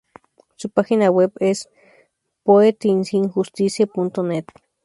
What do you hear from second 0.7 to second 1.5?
página web